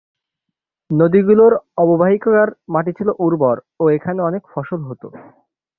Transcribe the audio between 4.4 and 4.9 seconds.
ফসল